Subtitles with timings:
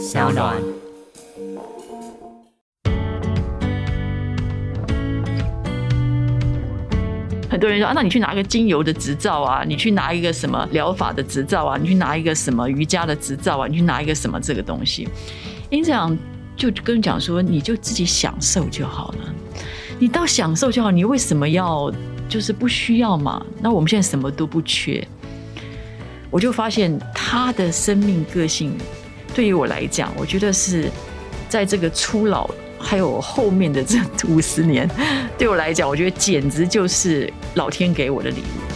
[0.00, 0.56] 小暖。
[7.50, 15.06] 很多人说啊，那你去拿个精油的执照啊，你去拿一个什么疗法的执照啊，你去拿一个什么瑜伽的执照啊，你去拿一个什么这个东西。
[15.68, 16.16] 因这样
[16.56, 19.34] 就跟你讲说，你就自己享受就好了，
[19.98, 21.92] 你到享受就好，你为什么要
[22.26, 23.44] 就是不需要嘛？
[23.60, 25.06] 那我们现在什么都不缺，
[26.30, 28.72] 我就发现他的生命个性
[29.34, 30.90] 对于我来讲，我觉得是
[31.48, 32.48] 在这个初老。
[32.82, 34.88] 还有后面的这五十年，
[35.36, 38.69] 对我来讲，我觉得简直就是老天给我的礼物。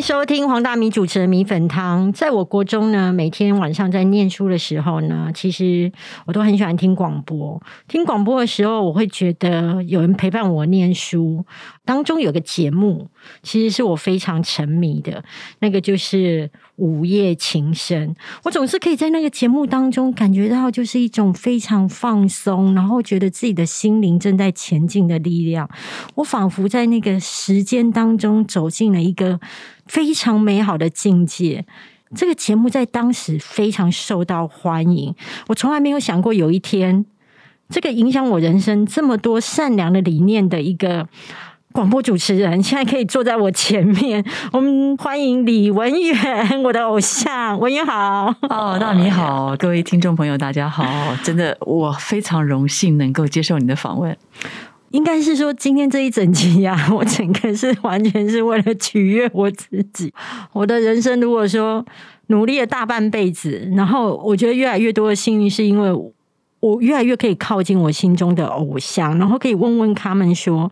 [0.00, 2.12] 收听黄大米主持的米粉汤。
[2.12, 5.90] 在我国中呢，每天晚上在念书的时候呢，其实
[6.26, 7.60] 我都很喜欢听广播。
[7.88, 11.44] 听广播的时候，我会觉得有人陪伴我念书。
[11.84, 13.08] 当中有个节目，
[13.42, 15.24] 其实是我非常沉迷的，
[15.60, 18.08] 那个就是《午夜情深》。
[18.42, 25.68] 我总是可以在那个节目当中感觉到，就是一种非常放松，然后觉得自己的心灵正在前进的力量。
[26.14, 29.38] 我仿佛在那个时间当中走进了一个
[29.86, 31.64] 非常美好的境界。
[32.14, 35.14] 这个节目在当时非常受到欢迎。
[35.48, 37.04] 我从来没有想过有一天，
[37.68, 41.08] 这个影响我人生这么多善良的理念的一个。
[41.78, 50.84] 广播主持人现在可以坐在我前面，我们欢迎李文远，我的偶像，文远好哦，那你好，各位听众朋友，大家好，
[51.22, 54.16] 真的我非常荣幸能够接受你的访问。
[54.90, 60.12] 应该是说今天这一整集呀，我整个是完全是为了取悦我自己。
[60.52, 61.86] 我的人生如果说
[62.26, 65.92] 努力了大半辈子，然后我觉得越来越多的幸运，是因为
[66.58, 70.68] 我越来越可以靠近我心中的偶像，然后可以问问他们说。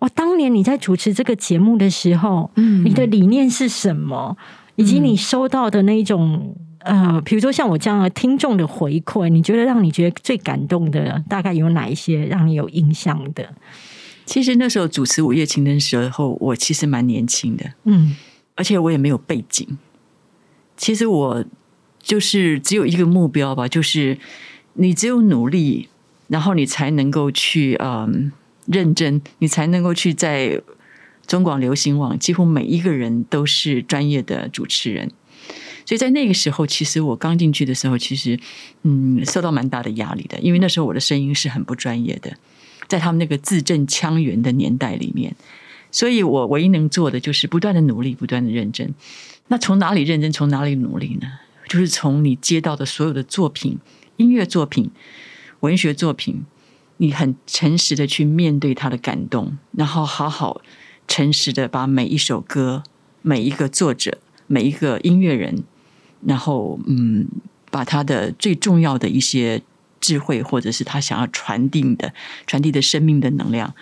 [0.00, 4.36] 哦，当年你在主持这个节目的时候，嗯，你的理念是什么？
[4.76, 13.54] 以及你收到的那种呃，比如说像我这样的听众的回馈，你觉得让你觉得最感动的，大概有哪一些让你有印象的？
[14.24, 18.16] 其实那时候主持《午夜情灯》时候，我其实蛮年轻的，嗯，
[18.54, 19.78] 而且我也没有背景。
[20.78, 21.44] 其实我
[21.98, 24.16] 就是只有一个目标吧，就是
[24.74, 25.90] 你只有努力，
[26.28, 28.32] 然后你才能够去嗯。
[28.70, 30.62] 认真，你才能够去在
[31.26, 35.10] 中广流行网，几乎每一个人都是专业的主持人。
[35.84, 38.38] 所以在那个时候，其实我刚进去的时候，其实
[38.82, 42.36] 嗯，受到蛮大的压力的，因为那时候我的声音是很不专业的，
[42.86, 45.34] 在他们那个字正腔圆的年代里面，
[45.90, 48.94] 所以我唯一能做的就是不断的努力，不断的认真。
[49.48, 51.26] 那从哪里认真，从哪里努力呢？
[51.68, 53.78] 就是从你接到的所有的作品，
[54.16, 54.90] 音乐作品、
[55.60, 56.44] 文学作品。
[57.02, 60.60] 你很诚实的去面对他的感动，然后好好
[61.08, 62.82] 诚实的把每一首歌、
[63.22, 65.64] 每一个作者、每一个音乐人，
[66.26, 67.26] 然后嗯，
[67.70, 69.62] 把他的最重要的一些
[69.98, 72.12] 智慧，或者是他想要传递的、
[72.46, 73.74] 传递的生命的能量，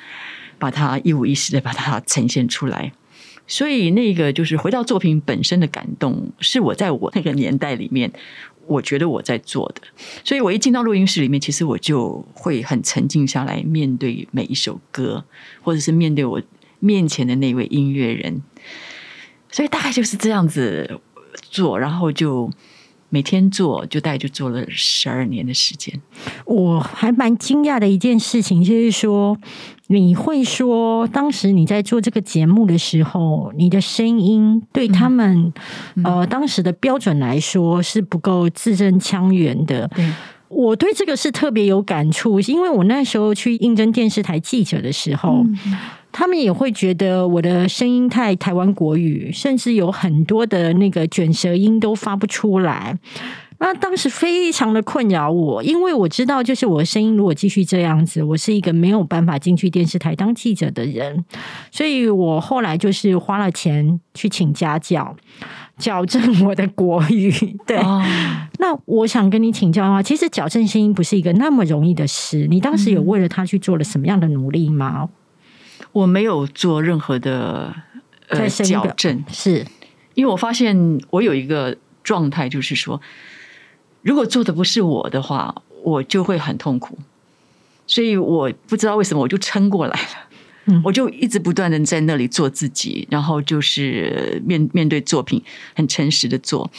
[0.56, 2.92] 把它一五一十的把它呈现出来。
[3.48, 8.12] 所以那个就是回到作品本身的感动，是我在我那个年代里面。
[8.68, 9.80] 我觉得我在做的，
[10.22, 15.24] 所以我一进到录音室里面，其实我就会很沉静下来，面对每一首歌，
[15.62, 16.40] 或者是面对我
[16.78, 18.42] 面前的那位音乐人。
[19.50, 21.00] 所以大概就是这样子
[21.50, 22.50] 做，然后就
[23.08, 26.00] 每天做，就大概就做了十二年的时间。
[26.44, 29.38] 我还蛮惊讶的一件事情，就是说。
[29.88, 35.52] 你会说，当时你在做这个节目的时候，你的声音对他们
[36.04, 39.90] 呃当时的标准来说是不够字正腔圆的。
[40.48, 45.44] 我对这个是特别有感触，因为我那时候去应征电视台记者的时候，
[46.12, 52.96] 他们也会觉得我的声音太台湾国语，甚至有很多的那个卷舌音都发不出来。
[53.60, 61.24] 那当时非常的困扰我，因为我知道，就是我的声音如果继续这样子，我是一个没有办法进去电视台当记者的人，
[61.72, 65.16] 所以我后来就是花了钱去请家教，
[65.76, 67.32] 矫正我的国语。
[67.66, 67.76] 对，
[68.60, 75.08] 那我想跟你请教的话，其实矫正声音不是一个那么容易的事，你当时有为了他去做了什么样的努力吗？
[75.90, 77.74] 我没有做任何的
[78.28, 79.66] 呃矫正，是
[80.14, 83.00] 因为我发现我有一个状态，就是说。
[84.08, 86.96] 如果做的不是我的话，我就会很痛苦，
[87.86, 90.08] 所以我不知道为什么我就撑过来了。
[90.64, 95.42] 嗯，我就一直不断的在那里做自己，然后就是面面对作品
[95.76, 96.70] 很诚实的做。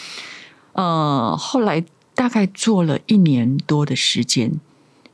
[0.74, 1.86] 呃，后来
[2.16, 4.60] 大概做了一年多的时间，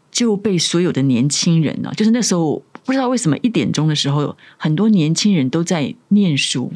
[0.09, 6.71] 就被所有的年轻人呢，就是那时候不知道为什么一点钟的时候，很多年轻人都在念书。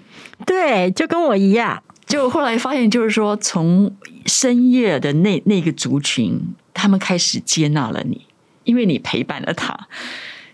[0.45, 1.81] 对，就跟我一样。
[2.09, 3.95] 就后来发现，就是说，从
[4.25, 6.41] 深夜的那那个族群，
[6.73, 8.25] 他们开始接纳了你，
[8.63, 9.87] 因为你陪伴了他。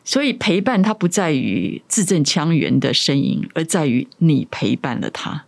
[0.04, 5.46] 所以陪伴他不在于字正腔圆的声音，而在于你陪伴了他。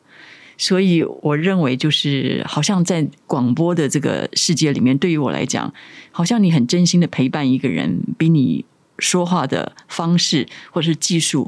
[0.58, 5.72] 所以我认为，就是好像在广播的这个世界里面，对于我来讲，
[6.12, 8.66] 好像你很真心的陪伴一个人，比你
[8.98, 11.48] 说话的方式或是技术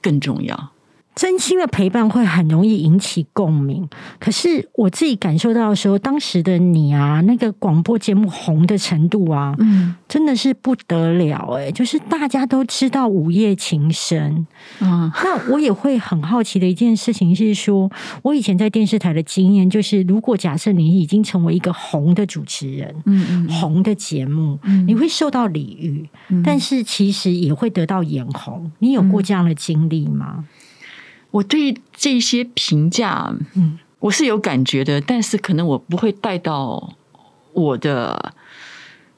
[0.00, 0.71] 更重要。
[1.14, 3.86] 真心的陪伴会很容易引起共鸣，
[4.18, 14.46] 可是我自己感受到的时候，当时的你啊，那个广播节目红的程度啊，嗯，真的是不得了哎，就是大家都知道午夜情深，
[14.80, 17.90] 嗯，那我也会很好奇的一件事情是说，
[18.22, 26.08] 我以前在电视台的经验就是，如果假设你已经成为一个红的主持人，嗯嗯，红的节目，你会受到礼遇，
[26.42, 30.46] 但是其实也会得到眼红，你有过这样的经历吗？
[31.32, 36.96] 我对这些评价，嗯，我是有感觉的，但是可能我不会带到
[37.52, 38.34] 我的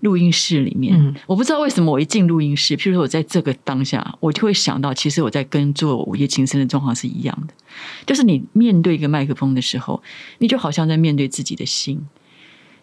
[0.00, 1.14] 录音室里面。
[1.26, 7.54] 我不知道为什么，我一进录音室，譬如说我在这个当下，我就会想到，其实我在跟做午夜情深的状况是一样的。
[8.06, 10.02] 就是你面对一个麦克风的时候，
[10.38, 12.00] 你就好像在面对自己的心。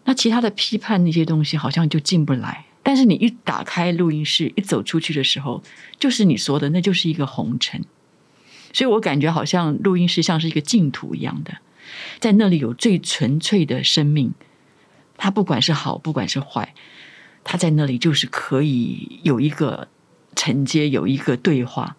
[0.04, 2.66] 那其他的批判那些东西，好像就进不来。
[2.84, 5.62] 但是你一打开录音室，一走出去的时候，
[6.00, 7.82] 就是你说的，那就是一个红尘。
[8.74, 11.58] 所以我感觉好像录音室像是一个净土一样的，
[12.20, 14.32] 在那里有最纯粹的生命，
[15.18, 16.74] 它不管是好，不管是坏，
[17.44, 19.88] 它在那里就是可以有一个
[20.36, 21.98] 承接，有一个对话。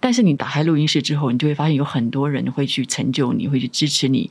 [0.00, 4.30] 但是你打开录音室之后，你就会发现有很多人会去成就你，会去支持你，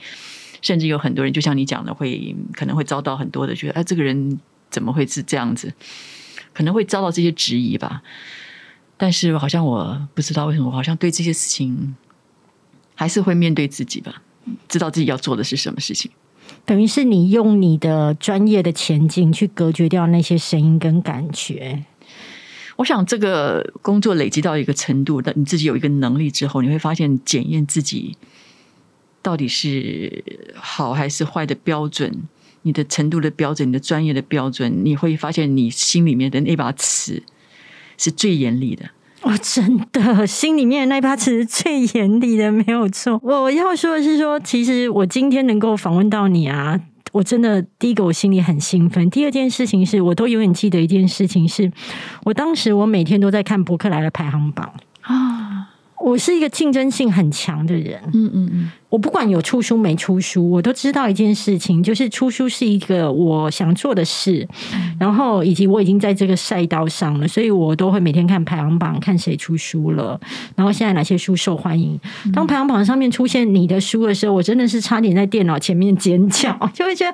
[0.61, 4.39] 甚至有很多人就像你讲的，会可能会遭到很多的觉得，哎，这个人
[4.69, 5.73] 怎么会是这样子？
[6.53, 8.01] 可能会遭到这些质疑吧。
[8.97, 11.95] 但是好像我不知道为什么，我好像对这些事情
[12.95, 14.21] 还是会面对自己吧，
[14.67, 16.09] 知道自己要做的是什么事情。
[16.65, 21.85] 等于是你用你的专业的前进去隔绝掉那些声音跟感觉。
[22.77, 28.17] 我想这个工作累积到一个程度，的你自己有一个能力之后，你会发现检验自己
[29.21, 30.23] 到底是
[30.55, 32.23] 好还是坏的标准，
[32.63, 37.23] 你的程度的标准，你的专业的标准，你会发现你心里面的那把尺。
[37.97, 38.85] 是最严厉的
[39.23, 43.19] 哦，真的，心里面那一把尺是最严厉的，没有错。
[43.23, 46.79] 我要说的是，说其实我今天能够访问到你啊，
[47.11, 49.09] 我真的第一个我心里很兴奋。
[49.09, 51.71] 第二件事情是，我都永远记得一件事情，是
[52.25, 54.71] 我当时我每天都在看博客来的排行榜。
[56.07, 64.47] 我是一个竞争性很强的人，嗯嗯嗯，我不管有出书没出书，我都知道一件事情，就是出书是一个我想做的事，
[64.97, 70.19] 然后以及我已经在这个赛道上了，所以我都会每天看排行榜，看谁出书了，
[70.55, 71.99] 然后现在哪些书受欢迎。
[72.33, 77.11] 当排行榜上面出现你的书的时候，我真的是差点在电脑前面尖叫， 就会觉得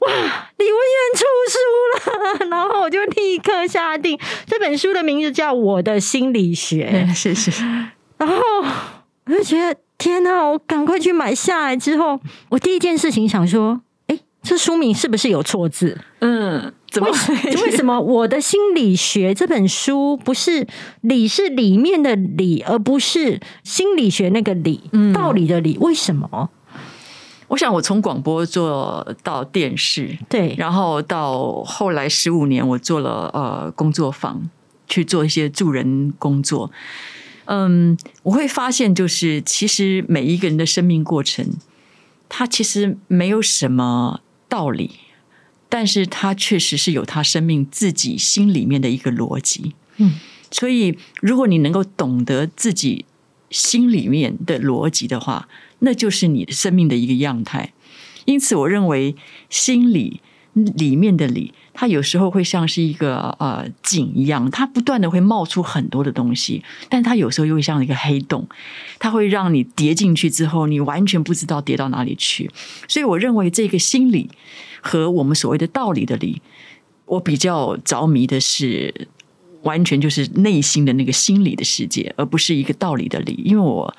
[0.00, 0.08] 哇，
[0.56, 1.24] 李文渊出
[1.54, 7.52] 书了， 然后我就立刻下定这本书的名字叫《我的心理学》， 谢谢。
[8.18, 8.36] 然后
[9.26, 10.42] 我就觉得天哪！
[10.44, 12.20] 我赶快去买下来之后，
[12.50, 15.98] 我第一件事情想说：哎，这书名是不是有错字？
[16.20, 17.08] 嗯，怎么？
[17.62, 20.66] 为什么我的心理学这本书不是
[21.02, 24.90] “理”是里面的“理”，而不是心理学那个“理”？
[25.14, 25.78] 道理的“理”？
[25.80, 26.50] 为什么？
[27.48, 34.50] 我想，我从广播做到电视，对，然后到后来十五年，我做了呃工作坊，
[34.86, 36.70] 去做一些助人工作。
[37.50, 41.54] 嗯，我会发现，就是其实每一个人的生命过程，
[42.28, 44.90] 他其实没有什么道理，
[45.70, 49.74] 但是他确实是有他生命自己心里面的一个逻辑。
[49.96, 50.16] 嗯，
[50.50, 53.06] 所以如果你能够懂得自己
[53.48, 57.72] 心里面的逻辑的话，那就是你的生命的一个样态。
[58.26, 59.16] 因此，我认为
[59.48, 60.20] 心里
[60.64, 61.52] 里面的理。
[61.72, 68.48] 它有时候会像是一个呃井一样，它不断的会冒出很多的东西，但它有时候又会像一个黑洞，
[68.98, 72.50] 它会让你跌进去之后，你完全不知道跌到哪里去。
[72.88, 74.28] 所以我认为这个心理
[74.80, 76.42] 和我们所谓的道理的理，
[77.04, 79.06] 我比较着迷的是
[79.62, 83.40] 完全就是内心的那个心理的世界，而不是一个道理的理。
[83.44, 83.94] 因为我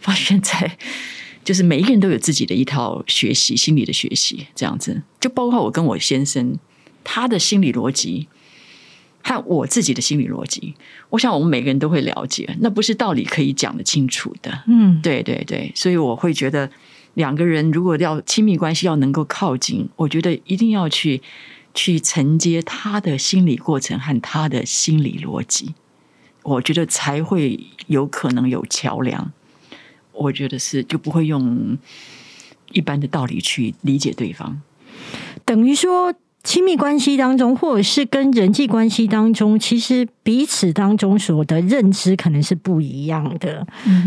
[0.00, 0.76] 发现，在
[1.44, 6.58] 就是每一个人都有自己的一套学习心理的学习，这样子，就包括我跟我先生。
[7.02, 8.28] 他的心理逻辑
[9.22, 10.74] 和我自己的心理逻辑，
[11.08, 14.64] 我想我们每个人都会了解，那不是道理可以讲得清楚的。
[14.66, 16.70] 嗯，对对对，所以我会觉得
[17.14, 21.22] 两个人如果要亲密关系要能够靠近，我觉得一定要去
[21.72, 25.74] 去承接他的心理过程和他的心理逻辑，
[26.42, 29.32] 我觉得才会有可能有桥梁。
[30.20, 31.76] 我觉得是就不会用
[32.72, 34.60] 一般的道理去理解对方，
[35.44, 36.14] 等于说。
[36.42, 43.66] 亲密关系当中，或者是跟人际关系当中，其实彼此当中所的认知可能是不一样的，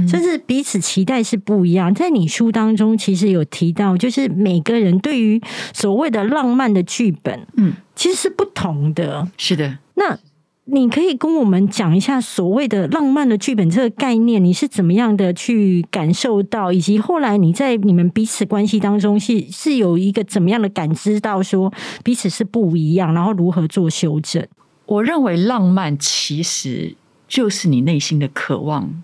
[0.09, 1.93] 甚至彼此期待是不一样。
[1.93, 5.39] 在你书当中，其实有提到，就是每个人对于
[5.73, 9.27] 所谓的浪漫的剧本，嗯，其实是不同的。
[9.37, 10.17] 是的，那。
[10.65, 24.47] 你可以跟我们讲一下所谓的浪漫的剧本这个概念，你是怎么样的去感受到，以及后来你在你们彼此关系当中是是有一个怎么样的感知到说彼此是不一样，然后如何做修正？
[24.85, 26.95] 我认为浪漫其实
[27.27, 29.03] 就是你内心的渴望，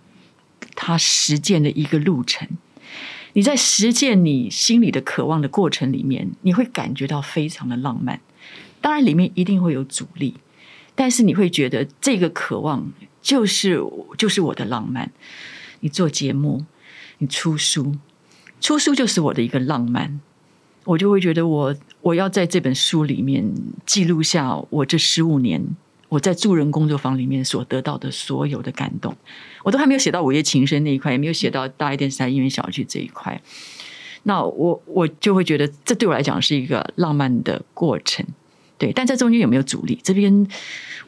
[0.76, 2.48] 它实践的一个路程。
[3.34, 8.22] 你在实践你心里的渴望的过程里面，你会感觉到非常的浪漫。
[8.80, 10.36] 当然，里面一定会有阻力。
[11.00, 12.92] 但是你会觉得这个渴望
[13.22, 13.82] 就是
[14.18, 15.10] 就是我的浪漫。
[15.80, 16.66] 你做节目，
[17.20, 17.96] 你出书，
[18.60, 20.20] 出书就是我的一个浪漫。
[20.84, 23.50] 我就会觉得我我要在这本书里面
[23.86, 25.64] 记录下我这十五年
[26.10, 29.16] 我在助人工作坊里面所得到的所有的感动。
[29.64, 33.42] 我都还没有写到午夜情深那一块，也没有写到大爱电视台音乐小剧这一块。
[34.24, 38.26] 那我我就会觉得这对我来讲是一个浪漫的过程。
[38.80, 40.00] 对，但在中间有没有阻力？
[40.02, 40.48] 这边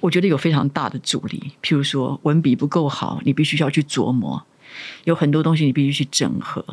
[0.01, 1.41] 我觉得有非常大的阻力。
[1.63, 4.43] 譬如说文笔不够好，你必须要去琢磨，
[5.05, 6.63] 有很多东西你必须去整合。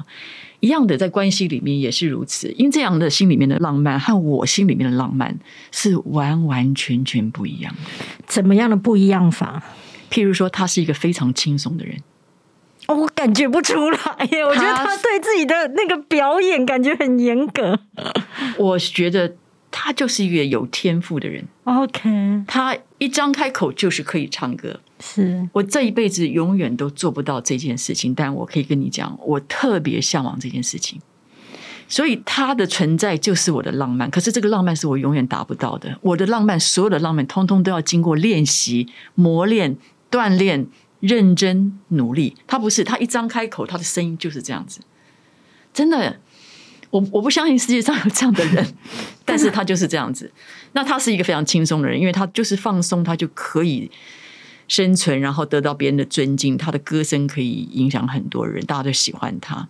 [0.59, 2.51] 一样的，在关系里面也是如此。
[2.59, 5.39] 因这样的心里面的浪漫和我心里面的浪漫
[5.71, 7.81] 是完完全全不一样的。
[8.27, 9.63] 怎么样的不一样法？
[10.11, 11.97] 譬如说，他是一个非常轻松的人，
[12.89, 14.45] 哦，我感觉不出来耶。
[14.45, 17.79] 我觉得他对自己的那个表演感觉很严格。
[18.59, 19.37] 我觉得。
[19.81, 21.45] 他就是一个有天赋的人。
[21.63, 24.81] OK，他一张开口就是可以唱歌。
[24.99, 31.01] 是我这一辈子永远都做不到这件事情，但我可以跟你讲，我特别向往这件事情。
[31.87, 34.11] 所以他的存在就是我的浪漫。
[34.11, 35.97] 可是这个浪漫是我永远达不到的。
[36.03, 39.77] 我的浪漫，所有的浪漫，通通都要经过练习、磨练、
[40.11, 40.67] 锻炼、
[40.99, 42.35] 认真努力。
[42.49, 44.81] 他不是，他一张开口，他的声音就是这样子，
[45.73, 46.19] 真的。
[46.91, 48.75] 我我不相信世界上有这样的人，
[49.25, 50.31] 但是他就是这样子。
[50.73, 53.91] 那他是一个非常轻松的人，因为他就是放松，他就可以
[54.69, 56.57] 生存，然后得到别人的尊敬。
[56.57, 59.69] 他的歌声可以影响很多人，大家都喜欢他。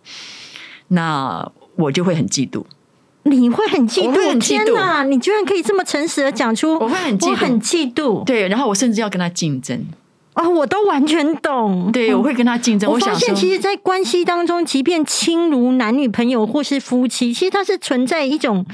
[0.89, 2.65] 那我就会很嫉妒，
[3.25, 4.39] 你会很嫉妒？
[4.39, 5.03] 天哪！
[5.05, 8.25] 你居然可以这么诚实的讲出，我会很我很嫉妒。
[8.25, 9.87] 对，然后我甚至要跟他竞争。
[10.39, 11.91] 啊，我都完全懂。
[11.91, 12.89] 对，我会跟他竞争。
[12.89, 18.65] 我发现，其实，在关系当中，即便亲如男女朋友或是夫妻，其实它是存在一种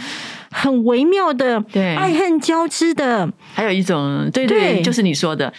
[0.50, 3.32] 很微妙的对爱恨交织的。
[3.54, 5.50] 还有一种，对对，就是你说的，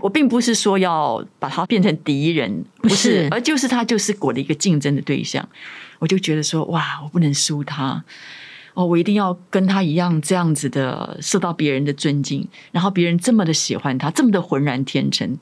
[0.00, 5.48] 我并不是说要把他变成敌人，不是，而就是他就是我的一个竞争的对象。
[5.98, 8.04] 我就觉得说，哇，我不能输他。
[8.74, 15.38] 哦，我一定要跟他一样这样子的受到别人的尊敬，然后别人这么的喜欢他，这么的浑然天成，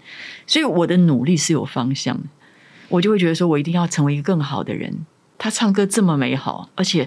[0.46, 2.20] 所以我的努力是有方向。
[2.88, 5.06] 我就会觉得说，我一定要成为一个更好的人。
[5.38, 7.00] 他唱歌这么美好，而且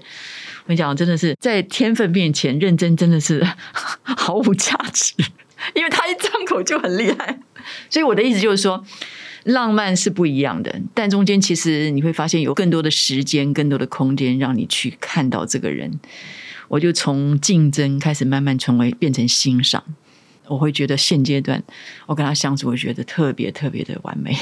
[0.64, 3.48] 我跟你讲，真的是在天分面前认真，真的是
[4.02, 5.14] 毫无价值，
[5.76, 7.40] 因为他一张口就很厉害。
[7.90, 8.84] 所以我的意思就是说。
[9.46, 16.00] 浪漫是不一样的，但中间其实你会发现有更多的时间、更多的空间，让你去看到这个人。
[16.68, 19.84] 我就从竞争开始，慢慢成为变成欣赏。
[20.48, 21.64] 我会觉得现阶段
[22.08, 24.36] 我跟他相处，我觉得特别特别的完美。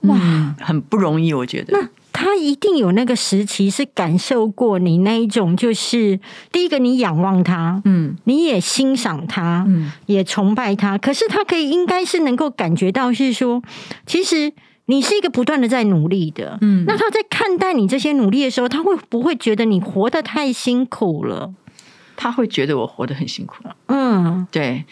[0.00, 1.88] 哇，很不容易，我觉得。
[2.34, 6.18] 他一定有那个时期是感受过你那一种，就是
[6.50, 10.98] 第一个你仰望他，嗯，你也欣赏他，嗯，也崇拜他。
[10.98, 13.62] 可是他可以应该是能够感觉到，是说
[14.04, 14.52] 其实
[14.86, 16.84] 你是一个不断的在努力的，嗯。
[16.88, 21.54] 那他在看待你这些努力的时候，他会不会觉得你活得太辛苦了？
[22.16, 24.84] 他会觉得我活得很辛苦了，嗯，对。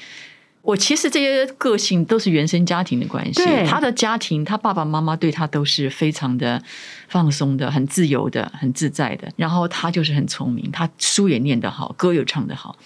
[0.63, 3.43] 我其实这些个性都是原生家庭的关系。
[3.67, 6.63] 他的家庭，他爸爸妈妈对他都是非常的
[7.09, 9.29] 放松的、很自由的、很自在的。
[9.37, 12.77] 然后他就是很聪明，他书也念得好，歌又唱得好。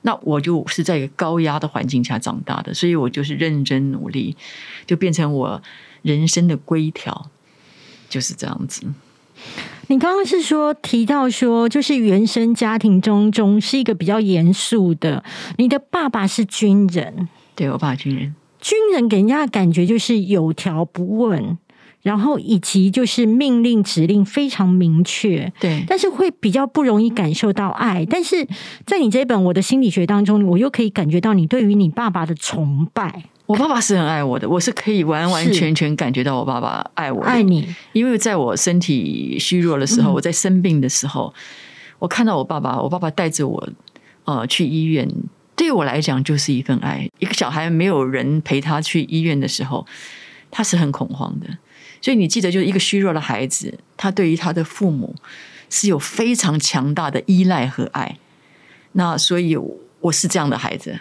[0.00, 4.34] 那我就是在一个高压的环境下长大的，所以我就是认真努力，
[4.86, 5.62] 就变成我
[6.02, 7.28] 人生的规条，
[8.08, 8.82] 就是这样子。
[9.88, 15.22] 你刚刚是说提到说，就是原生家庭中中是一个比较严肃的。
[15.58, 21.56] 你的爸爸是军人，对我爸军人，军人给人家的感觉就是有条不紊，
[22.02, 28.04] 然后以及就是命令指令非常明确，对，但是会比较不容易感受到爱。
[28.04, 28.44] 但是
[28.84, 33.26] 在你这本《我的心理学》当中，我又可以感觉到你对于你爸爸的崇拜。
[33.46, 37.72] 我爸爸是很爱我的，我是可以完完全全感觉到我爸爸爱我，爱你。
[37.92, 41.32] 因为在我身体虚弱的时候，我在生病的时候，
[42.00, 43.68] 我看到我爸爸，我爸爸带着我，
[44.24, 45.08] 呃，去医院，
[45.54, 47.08] 对我来讲就是一份爱。
[47.20, 49.86] 一个小孩没有人陪他去医院的时候，
[50.50, 51.46] 他是很恐慌的。
[52.02, 55.14] 所以你记得，就是一个虚弱的孩子，他对于他的父母
[55.70, 58.18] 是有非常强大的依赖和爱。
[58.92, 59.56] 那所以
[60.00, 60.98] 我是这样的孩子。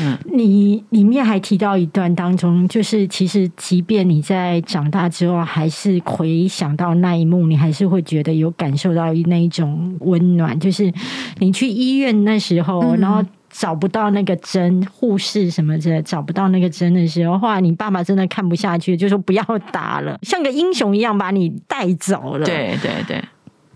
[0.00, 10.58] 嗯，你里面还提到一段当中，就是其实即便你在长大之后，还是回想到那一幕，你还是会觉得有感受到那一种温暖。
[10.58, 10.92] 就是
[11.38, 19.42] 你去医院那时候，然后找不到那个针，护士什么的找不到那个针的时候，后来你爸爸真的看不下去，就说不要
[19.72, 22.44] 打了，像个英雄一样把你带走了。
[22.44, 23.22] 对对对，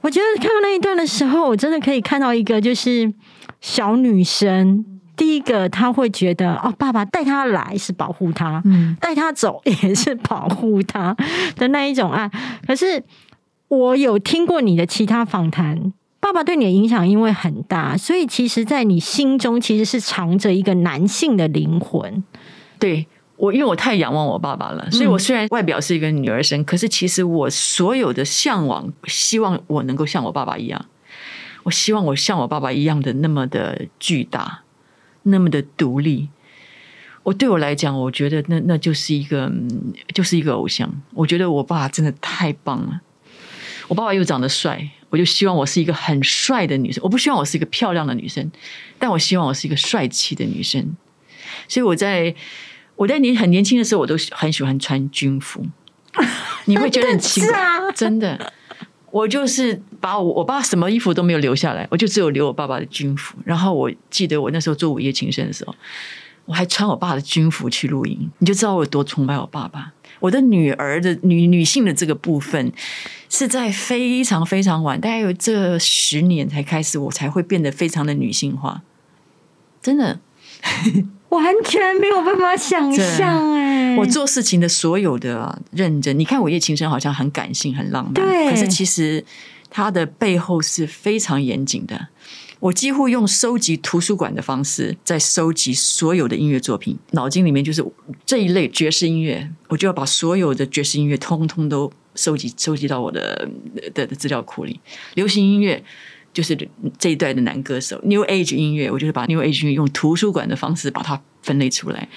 [0.00, 3.12] 我觉得看到那一段的时候，我真的可以看到一个就是
[3.60, 4.84] 小女生。
[5.16, 11.14] 第一个，他会觉得哦，爸爸带他来是保护他，嗯，带他走也是保护他
[11.56, 12.30] 的那一种爱。
[12.66, 13.02] 可是
[13.68, 22.24] 我有听过你的其他访谈，爸爸对你的影响因为很大，所以其实，在你心中其实是藏着一个男性的灵魂。
[22.78, 30.84] 对我，因为我太仰望我爸爸了，所以我虽然外表是一个女儿身，可是其实我所有的向往，希望我能够像我爸爸一样，
[31.64, 34.61] 我希望我像我爸爸一样的那么的巨大。
[35.24, 36.28] 那么的独立，
[37.22, 39.50] 我对我来讲，我觉得那那就是一个，
[40.14, 40.92] 就是一个偶像。
[41.14, 43.00] 我觉得我爸真的太棒了。
[43.88, 47.02] 我爸爸又长得帅，我就希望我是一个很帅的女生。
[47.02, 48.50] 我不希望我是一个漂亮的女生，
[48.98, 50.96] 但我希望我是一个帅气的女生。
[51.68, 52.34] 所以我在
[52.96, 55.66] 我在年很年轻的时候，我都很喜欢穿军服。
[56.66, 57.58] 你会觉得很奇怪，
[57.94, 58.52] 真的。
[59.12, 63.36] 我就是把我我爸什么衣服都没有留下来，我就只有留我爸爸的军服。
[63.44, 65.74] 然后我记得我那时候做午夜情深的时候，
[66.46, 68.30] 我还穿我爸的军服去露营。
[68.38, 69.92] 你就知道我有多崇拜我爸爸。
[70.18, 72.72] 我的女儿的女女性的这个部分，
[73.28, 78.82] 是在非常非常晚，大概有这十年才开始，我才会变得非常的女性化。
[79.82, 80.20] 真的。
[81.32, 83.96] 完全没有办法想象哎！
[83.96, 88.50] 我做事情的所有的认真，你看《我夜情深》好像很感性、很浪漫，对。
[88.50, 89.24] 可是其实
[89.70, 92.08] 它的背后是非常严谨的。
[92.60, 97.82] 我几乎用收集图书馆的方式在收集所有的音乐作品，脑筋里面就是
[98.26, 103.48] 这一类爵士音乐，我就要把所有的爵士音乐通通都收集收集到我的
[103.94, 104.78] 的资料库里。
[105.14, 105.82] 流行音乐。
[106.32, 106.56] 就是
[106.98, 112.08] 这一代的男歌手，New Age 音乐，我就是把 New Age 音乐用图书馆的方式把它分类出来。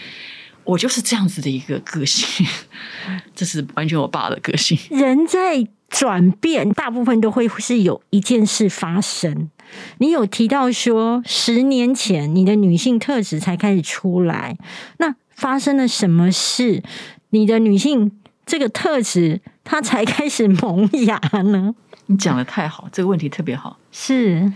[0.64, 2.44] 我就是这样子的一个个性，
[3.36, 4.76] 这是完全我爸的个性。
[4.90, 9.52] 人在转变，大部分都会是有一件事发生。
[10.00, 14.58] 你有提到说，十年前你的女性特质才开始出来，
[14.98, 16.82] 那发生了什么事？
[17.30, 18.12] 你的女性
[18.46, 21.76] 这个特质，它才开始萌芽呢？
[22.08, 23.78] 你讲的太好，这个问题特别好。
[23.98, 24.52] 是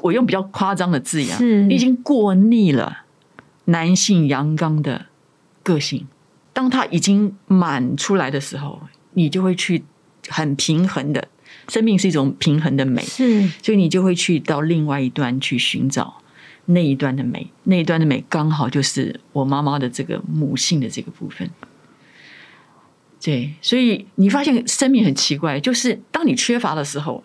[0.00, 3.04] 我用比较夸张的字眼，你已经过腻了
[3.66, 5.06] 男性阳刚的
[5.62, 6.06] 个性。
[6.54, 8.80] 当他已经满出来的时候，
[9.12, 9.84] 你就会去
[10.28, 11.28] 很平衡的。
[11.68, 16.22] 生命是一种平衡的美，是，所以你就会去到另外一端去寻找
[16.64, 17.50] 那一端的美。
[17.64, 21.50] 那一端的美刚好就是我妈妈的这个母性的这个部分。
[23.20, 27.22] 对，所以你发现生命很奇怪，就是当你缺乏的时候，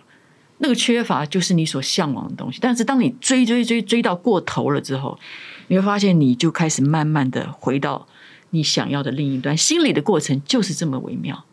[0.64, 2.58] 那个缺乏就是你所向往的东西。
[2.62, 5.20] 但是当你追追追追到过头了之后，
[5.68, 8.08] 你会发现你就开始慢慢的回到
[8.52, 9.56] 你想要的另一端。
[9.58, 11.44] 心理的过程就是这么微妙。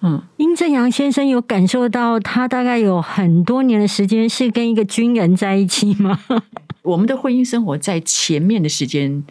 [0.00, 6.20] 嗯，殷正阳先生有感受到他大概有很多年的时间是跟一个军人在一起吗？
[6.82, 9.24] 我们的婚姻生活在前面的时间，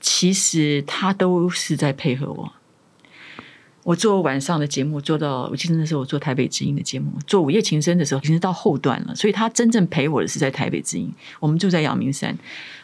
[0.00, 2.52] 其实他都是在配合我。
[3.86, 9.14] 我做晚上的节目，做到我记得那时候我做台北之音的节目，做午夜情深的时候，已经到后段了。
[9.14, 12.36] 所以他真正陪我的是在台北之音，我们住在阳明山，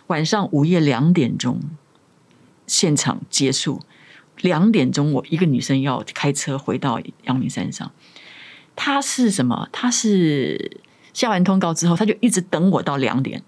[0.06, 1.60] 晚上午夜两点钟
[2.68, 3.80] 现场结束，
[4.42, 7.90] 两点钟我一个女生要开车回到阳明山上。
[8.76, 9.68] 他是什么？
[9.72, 10.78] 他是
[11.12, 13.42] 下完通告之后，他就一直等我到两点，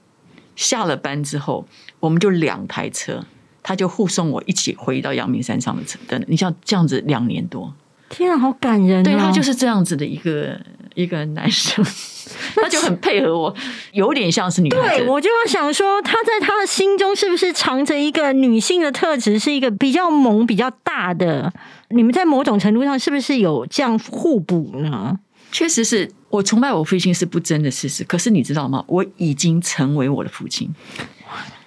[0.57, 1.69] 下了班之后，
[2.01, 3.25] 我们就两台车。
[3.65, 7.75] 他就护送我一起回到阳明山上的城，等你像这样子两年多，
[8.11, 9.03] 天啊，好感人！
[9.03, 10.61] 对他就是这样子的一个
[10.95, 11.85] 一个男生，
[12.55, 13.55] 他就很配合我，
[13.93, 15.05] 有点像是女孩子。
[15.05, 21.53] 对我就要想说，他在他的心中是不是藏着一个女性的特质，是一个比较萌、比较大的？
[21.89, 25.19] 你们在某种程度上是不是有这样互补呢？
[25.51, 28.85] 确实是我崇拜我父亲是不争的事实，可是你知道吗？
[28.89, 30.69] 我已经成为我的父亲。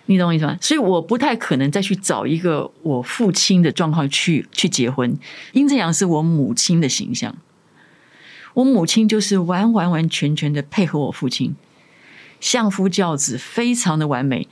[0.07, 0.57] 你懂我意思吗？
[0.59, 5.17] 所以我不太可能再去找一个我父亲的状况去去结婚。
[5.53, 7.37] 殷正阳是我母亲的形象，
[8.53, 11.55] 我母亲就是完完完全全的配合我父亲，
[12.39, 14.47] 相夫教子，非常的完美。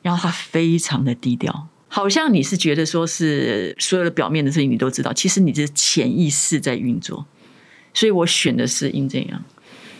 [0.00, 7.26] 然后他非常的低调，好像你是觉得说是所有的表面的事情你都知道，其实你的潜意识在运作。
[7.92, 9.42] 所以我选的是殷正阳，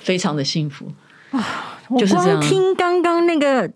[0.00, 0.92] 非常的幸福
[1.32, 1.80] 啊！
[1.88, 3.72] 我光听刚刚那个。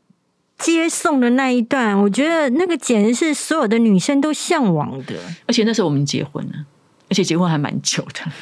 [0.62, 5.14] 接送的那一段，我觉得那个简直是所有的女生都向往的。
[5.46, 6.53] 而且那时候我们结婚了，
[7.11, 8.31] 而且结婚还蛮久的。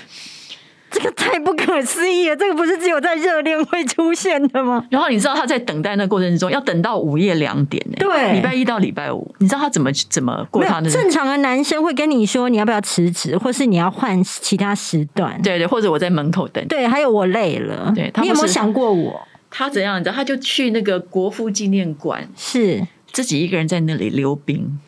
[0.93, 2.35] 这个太不可思议了！
[2.35, 4.85] 这个不是只有在热恋会出现的吗？
[4.91, 7.95] 然后你知道他在等待那过程之中，要等到午夜两点呢？
[7.97, 10.91] 对，礼拜一到礼拜五，你知道他怎么怎么过他的？
[10.91, 15.41] 正常的男生会跟你说你要不要辞职，或是你要换其他时段。
[15.43, 16.67] 对对，或者我在门口等。
[16.67, 17.93] 对，还有我累了。
[17.95, 19.25] 对，你有没有想过我？
[19.51, 20.01] 他怎样？
[20.01, 24.79] 你知道，他就去那个国父纪念馆，是自己一个人在那里溜冰、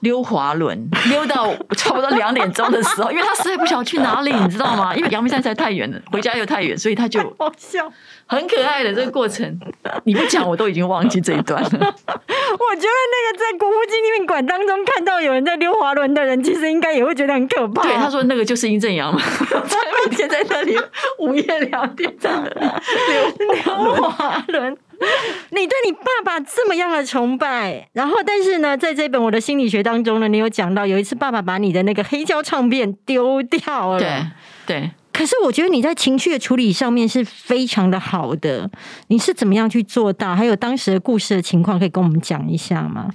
[0.00, 4.94] 溜滑轮，溜到差不多两点钟的时候，因为他实在不晓得去哪里， 你知道吗？
[4.94, 7.90] 因为阳明山实在太远了，回家又太远，所以他就好笑。
[8.26, 9.58] 很可爱的这个过程，
[10.04, 11.68] 你不讲我都已经忘记这一段了。
[11.72, 17.82] 我觉得那个在国父纪念馆当中看到有人在溜滑轮的人，其实应该也会觉得很可怕。
[17.82, 19.20] 对，他说那个就是殷正阳嘛，
[19.66, 20.78] 在每天在那里
[21.18, 24.76] 午夜两点在溜溜滑轮。
[25.50, 33.98] 你对你爸爸这么样的崇拜，然后但是呢，在这本我的心理学当中呢，你有讲到有一次爸爸把你的那个黑胶唱片丢掉了。
[33.98, 34.26] 对
[34.66, 34.90] 对。
[35.12, 38.70] 可是我觉得你在情绪的处理上面是非常的好的，
[39.08, 40.34] 你是怎么样去做到？
[40.34, 43.10] 还有当时的故事的情况，可以跟我们讲一下吗？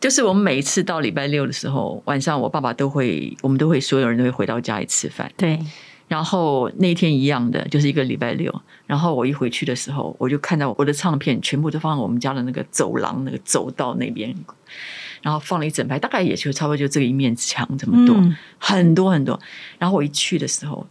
[0.00, 5.30] 就是我们每一次到礼拜六的时候，晚上我爸爸都会，我们都会所有人都会回到家里吃饭。
[5.36, 5.58] 对，
[6.08, 8.52] 然后那一天一样的，就是一个礼拜六。
[8.86, 14.34] 然后我一回去的时候，我就看到我的唱片全部都放在我们家的那个走廊那个走道那边。
[15.20, 18.16] 然后放了一整排，大概也就差不多就这一面墙这么多，
[18.56, 19.38] 很多很多。
[19.76, 20.86] 然后我一去的时候，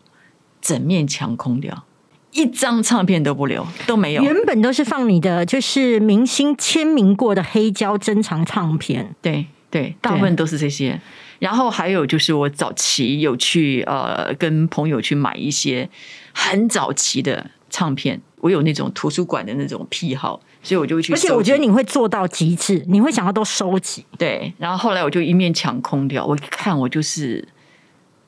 [0.61, 1.85] 整面墙空掉，
[2.31, 4.21] 一张唱片都不留，都没有。
[4.21, 9.15] 原本都是放你的，就是明星签名过的黑胶珍藏唱片。
[9.21, 10.99] 对对，大部分都是这些。
[11.39, 15.89] 然后还有就是我早期有去呃跟朋友去买一些
[16.33, 20.41] 很早期的唱片，我有那种图书馆的那种癖好。
[20.63, 24.03] 所以我就去，而且我觉得你会做到极致，你会想要都收集。
[24.17, 27.47] 对，然后后来我就一面墙空掉，我一看我就是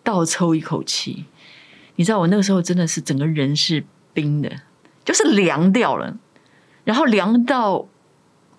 [0.04, 1.26] 倒抽一口气。
[1.96, 4.50] 你知道我那个时候真的是整个人是冰的，
[5.04, 6.16] 就是凉掉了，
[6.86, 7.88] 然后凉到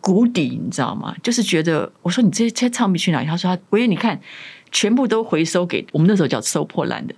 [0.00, 1.14] 谷底，你知道吗？
[1.22, 3.26] 就是觉得我说你这些唱片去哪里？
[3.26, 4.20] 他说他，我说你看，
[4.72, 7.14] 全部都回收给我们那时候叫收破烂的。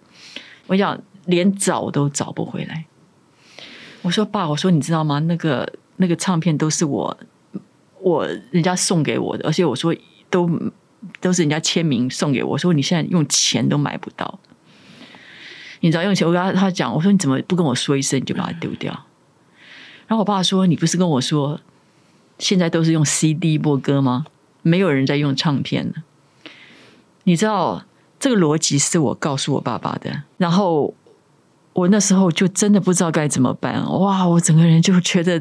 [0.66, 2.85] 我讲连找都找不回来。
[4.03, 5.18] 我说爸，我说你知道吗？
[5.21, 5.73] 那个。
[5.97, 7.16] 那个唱片都是我
[8.01, 9.95] 我人家送给我的，而且我说
[10.31, 10.51] 都
[11.21, 12.59] 都是人家签名送给我。
[12.59, 14.40] 说你现在用钱都买不到，
[15.79, 16.27] 你知道用钱？
[16.27, 18.90] 我跟他他讲，我说你怎么不跟我说一声，你就把它丢掉？
[20.09, 21.61] 然后我爸说，你不是跟我说
[22.42, 24.26] 现在都是用 CD 播歌吗？
[24.62, 25.94] 没有人在用唱片了。
[27.22, 27.85] 你知道
[28.18, 30.92] 这个逻辑是我告诉我爸爸的，然后
[31.72, 33.81] 我那时候就真的不知道该怎么办。
[34.00, 35.40] 哇，我整个人就觉得。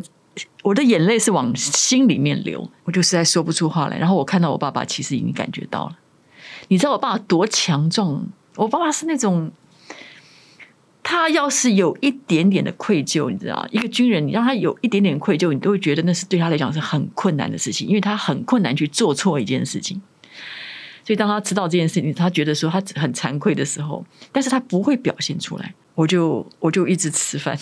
[0.63, 3.97] 我的眼泪是往心里面流，我就实在说不出话来。
[3.97, 5.97] 然后我看到我爸爸，其实已经感觉到了。
[6.69, 8.25] 你知道我爸爸多强壮？
[8.55, 9.51] 我爸爸是那种，
[11.03, 20.01] 他要是有一点点的愧疚，你知道，一个军人，你让他有一点点愧疚，你都会觉得那是对他来讲是很困难的事情，因为他很困难去做错一件事情。
[21.03, 25.73] 所以当他知道这件事情，他觉得说他很惭愧的时候，但是他不会表现出来。
[25.95, 27.57] 我就我就一直吃饭。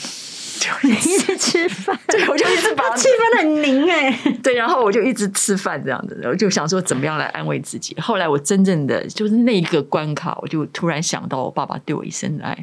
[0.59, 4.11] 就一直吃饭， 对，我就一直 把气氛很凝哎，
[4.43, 7.95] 对，然后我就一直吃饭这样子，我就想说怎么样来安慰自己。
[7.97, 12.57] 后来我真正的就是那一个关卡，我就突然想到我爸爸对我一生的爱，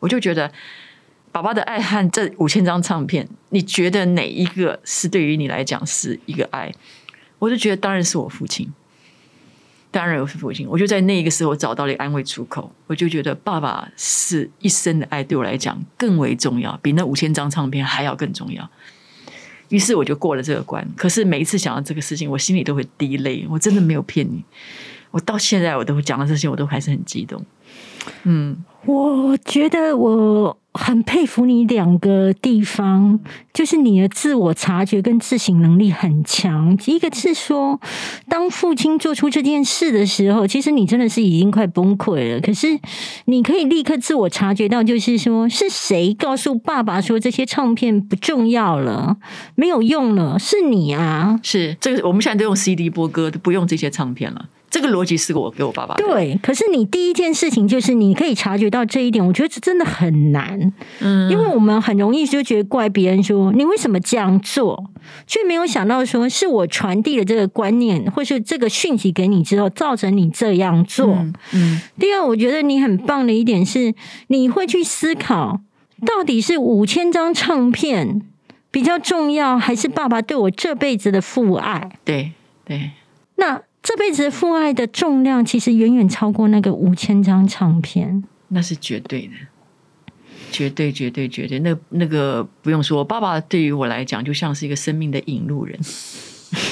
[0.00, 0.50] 我就觉得
[1.30, 6.72] 爸爸的爱和这五千张唱片，你觉得哪一个是对于你来讲是一个爱？
[7.38, 8.70] 我就觉得当然是我父亲。
[9.92, 12.72] 当然我是父亲，我就在那个时候找到了安慰出口。
[12.86, 18.70] 我就觉得爸爸是一生的爱，对我来讲更为重要，比那五千张唱片还要更重要。
[19.68, 20.86] 于是我就过了这个关。
[20.96, 23.44] 可是每一次想到这个事情，我心里都会滴泪。
[23.50, 24.44] 我真的没有骗你，
[25.10, 27.44] 我到现在我都讲到这些，我都还是很激动。
[28.24, 33.18] 嗯，我觉得我很佩服你两个地方，
[33.52, 36.76] 就是你的自我察觉跟自省能力很强。
[36.86, 37.80] 一个是说，
[38.28, 42.40] 当父亲做出这件事的时候，其实你真的是已经快崩溃了。
[42.40, 42.78] 可是
[43.26, 49.16] 你可以立刻自我察觉到，就是说是谁告诉爸爸说这些唱片不重要了，
[49.54, 51.38] 没有用了，是你啊！
[51.42, 54.46] 是这个，我们现在都用 CD 播歌，都不用这些唱片了。
[54.70, 55.96] 这个逻辑是我给我爸爸。
[55.96, 60.72] 对，可是你第一件事情就是你可以察觉到这一点，我觉得这真的很难。
[61.00, 64.90] 嗯，因为我们很容易就觉得怪别人说你为什么这样做，
[65.26, 71.18] 却没有想到说是我传递了这个观念或是这个讯息给你之后，造成你这样做。
[71.52, 73.92] 嗯，第二，我觉得你很棒的一点是，
[74.28, 75.60] 你会去思考
[76.06, 78.22] 到底是五千张唱片
[78.70, 81.90] 比较重要，还是爸爸对我这辈子的父爱？
[82.04, 82.30] 对
[82.64, 82.92] 对，
[83.34, 83.62] 那。
[83.82, 89.32] 这辈子父爱的重量其实远远超过那个五千张唱片，那是绝对的，
[90.52, 91.58] 绝对绝对绝对。
[91.60, 95.78] 那那个不用说，爸爸对于我来讲就像是一个生命的引路人，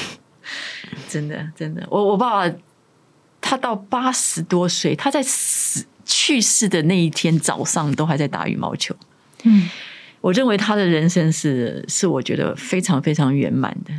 [1.08, 1.86] 真的真的。
[1.90, 2.56] 我我爸爸
[3.40, 8.94] 他到八十多岁，他在死去世的那一天早上都还在打羽毛球。
[9.44, 9.68] 嗯，
[10.20, 13.94] 我认为他的人生是是我觉得非常非常圆满的。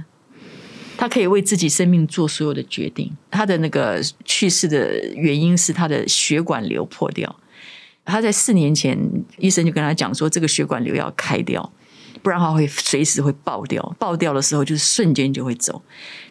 [1.00, 3.10] 他可以为自己生命做所有的决定。
[3.32, 7.34] 他的那个去世的原因是他的血管瘤破掉。
[8.04, 9.00] 他在四年前，
[9.38, 11.72] 医生就跟他讲说，这个血管瘤要开掉，
[12.22, 13.82] 不然的话会随时会爆掉。
[13.98, 15.82] 爆掉的时候就是瞬间就会走。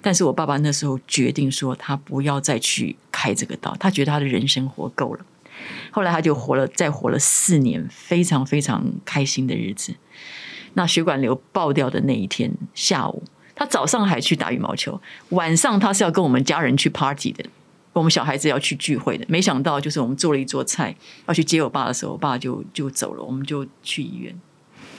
[0.02, 3.74] 但是我爸爸那时候决定说，他不要再去开这个刀。
[3.80, 5.24] 他觉得他的人生活够了。
[5.90, 9.94] 后来他就活了，再活了四年，非常非常开心的日子。
[10.74, 13.22] 那血管瘤爆掉的那一天下午。
[13.58, 17.44] 他早上还去打羽毛球，晚上他是要跟我们家人去 party 的，
[17.92, 19.24] 我们小孩子要去聚会的。
[19.28, 20.94] 没想到就是我们做了一桌菜
[21.26, 24.32] 要去接我爸的时候，我爸就就走了，我们就去医院。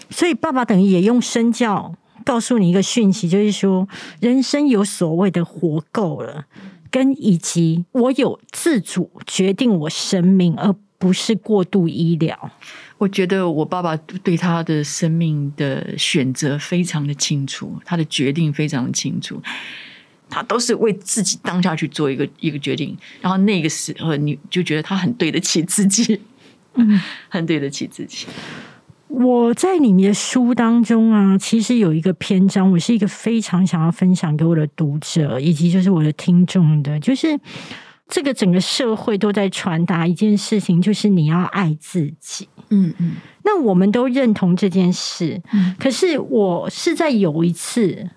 [0.09, 1.95] 所以爸爸等于也用身教
[2.25, 3.87] 告诉你一个讯息，就是说
[4.19, 6.43] 人生有所谓的活够了，
[6.91, 12.51] 跟以及我有自主决定我生命，而不是过度医疗。
[12.99, 19.41] 我觉得我爸爸对他的生命的选择非常的清楚，他的决定非常的清楚，
[20.29, 26.19] 他都是为自己当下去做一个一个决定，然后那个时候你就觉得他很对得起自己，
[26.75, 28.27] 嗯，很对得起自己。
[29.07, 37.39] 我在你们的书当中啊，其实有一个篇章，我是一个非常想要分享给我的读者以及就是我的听众的，就是
[38.09, 42.49] 这个整个社会都在传达一件事情，就是你要爱自己。
[42.69, 43.11] 嗯嗯，
[43.43, 45.41] 那我们都认同这件事。
[45.53, 48.09] 嗯，可是我是在有一次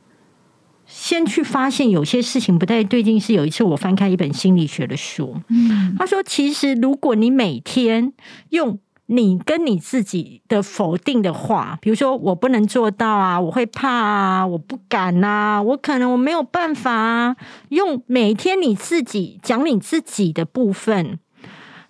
[0.86, 3.20] 先去发现有些事情不太对劲。
[3.20, 8.12] 是有一次我翻开一本心理学的书，嗯，他说，其实如果你每天
[8.48, 8.78] 用
[9.14, 17.36] 你跟你自己的否定的话，比如说我不能做到啊，我会怕啊，我不敢啊，我可能我没有办法啊，
[17.68, 21.18] 用每天你自己讲你自己的部分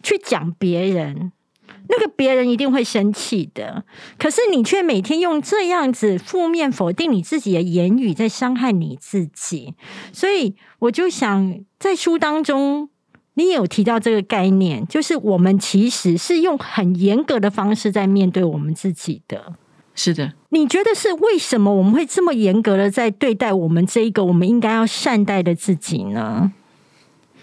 [0.02, 1.32] 去讲别人。
[1.88, 3.84] 那个别人一定会生气的，
[4.16, 9.74] 可是你却每天用这样子负面否定你自己的言语，在伤害你自己。
[10.10, 12.88] 所以我就想，在书当中，
[13.34, 19.54] 你也有提到这个概念，就是我们其实是用很严格的方式在面对我们自己的。
[19.94, 26.52] 是的，你觉得是为什么我们会这么严格的在对待我们这一个我们应该要善待的自己呢？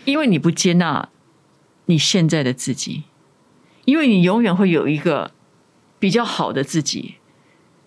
[0.05, 1.09] 因为你不接纳
[1.85, 3.03] 你现在的自己。
[3.85, 5.31] 因为你永远会有一个
[5.97, 7.15] 比较好的自己，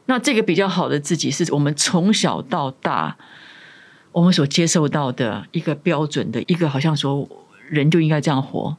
[0.07, 3.17] 那这个比较好的自己是我们从小到大
[4.11, 7.29] 我们所接受到的一个标准的一个，好像说
[7.73, 8.77] 人就应该这样活，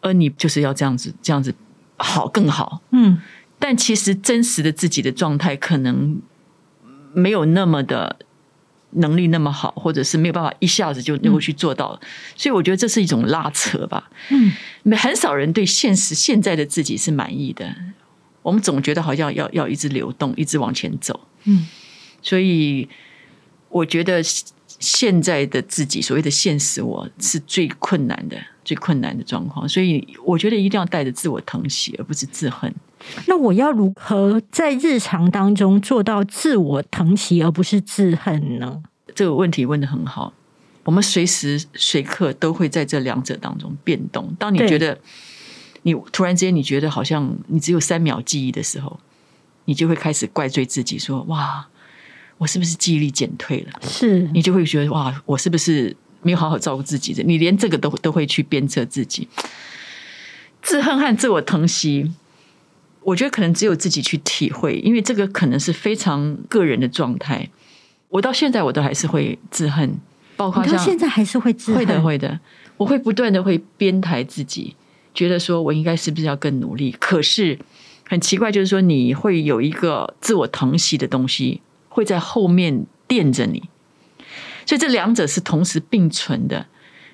[0.00, 1.54] 而你就是要这样子，这样子
[1.96, 2.80] 好更好。
[2.92, 3.20] 嗯，
[3.58, 6.20] 但其实真实的自己的状态可能
[7.12, 8.16] 没有那么的。
[8.96, 11.98] 能力那么好，或者是没有办法一下子就能够去做到，
[12.36, 14.08] 所以我觉得这是一种拉扯吧。
[14.30, 14.52] 嗯，
[14.96, 17.74] 很少人对现实现在的自己是满意的。
[18.42, 21.26] 我们总觉得好像要要一直流动，一直往前走。
[21.42, 21.66] 嗯，
[22.22, 22.88] 所以
[23.68, 24.22] 我觉得
[24.78, 29.68] 现在的自己，所谓的现实我是最困难的、最困难的状况。
[29.68, 32.72] 所以我觉得一定要带着自我疼惜，而不是自恨。
[33.26, 38.82] 那我要如何在日常当中做到自我疼惜而不是自恨呢？
[39.14, 40.32] 这个问题问的很好。
[40.84, 44.34] 我们随时随刻都会在这两者当中变动。
[44.38, 44.98] 当你觉得
[45.82, 48.98] 你突然之间你觉得好像你只有三秒记忆的时候，
[49.66, 51.66] 你就会开始怪罪自己，说：“哇，
[52.44, 59.26] 我是不是记忆力减退了？”是你就会觉得：“哇，我是不是没有好好照顾自己的？”你连这个都都会去鞭策自己。
[60.60, 62.12] 自恨和自我疼惜。
[63.02, 67.46] 我觉得可能只有自己去体会，因为这个可能是非常个人的状态。
[68.08, 70.00] 我到现在我都还是会自恨，
[70.36, 72.40] 包括到现在还是会自恨，会的会的，
[72.78, 74.74] 我会不断的会编排自己，
[75.12, 76.92] 觉得说我应该是不是要更努力？
[76.98, 77.58] 可是
[78.08, 81.60] 很奇怪，就是说你会有一个自我疼惜的东西
[81.94, 83.62] 会在后面垫着你，
[84.66, 86.66] 所以这两者是同时并存的。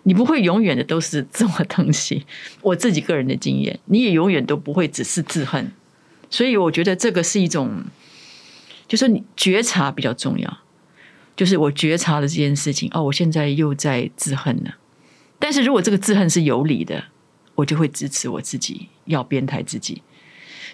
[0.05, 2.25] 你不会永远的都是自我东西，
[2.62, 5.71] 我自己个人的经验，你也永远都不会只是自恨。
[6.31, 7.85] 所以我觉得这个是一种，
[8.88, 10.59] 就是你觉察比较重要。
[11.37, 14.77] 就是我觉察了这件事情，哦，我现在又在自恨了。
[15.38, 17.05] 但是如果这个自恨是有理的，
[17.57, 20.03] 我就会支持我自己要变态自己。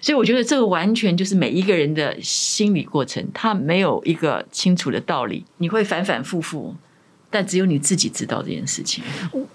[0.01, 6.75] 所以我觉得这个完全就是每一个人的心理过程，他没有一个清楚的道理，你会反反复复。
[7.29, 9.03] 但只有你自己知道这件事情。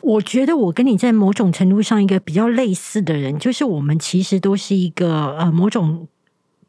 [0.03, 6.07] 我觉得我跟你在某种程度上一个比较类似的人，就是我们其实都是一个呃某种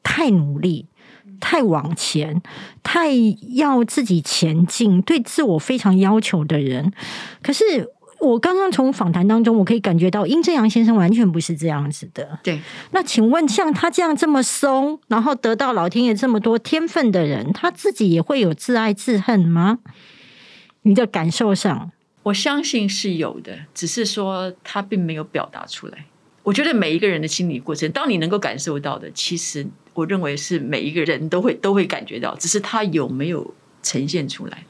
[0.02, 0.86] 太努力、
[1.42, 2.42] 太往前、
[2.84, 3.12] 太
[3.50, 6.94] 要自己前进、对自我非常要求的人。
[7.42, 7.90] 可是
[8.24, 12.40] 我刚刚从访谈当中，我可以感觉到殷正阳先生完全不是这样子的。
[12.42, 12.60] 对，
[12.92, 19.80] 那请问像他这样这么松，然后得到老天爷这么多天分的人，他自己也会有自爱自恨吗？
[20.84, 21.92] 你的感受上，
[22.24, 26.06] 我相信是有的，只是说他并没有表达出来。
[26.44, 34.66] 我觉得每一个人的心理过程，当你能够感受到的，其实我认为是每一个人都会都会感觉到，只是他有没有呈现出来。